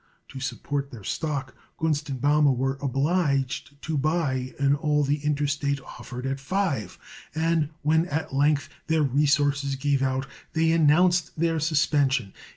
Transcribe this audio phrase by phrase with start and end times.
[0.29, 5.79] To support their stock Gunst & Baumer were obliged to buy in all the Interstate
[5.79, 6.97] offered at five,
[7.35, 12.33] and when at length their resources gave out they announced their suspension.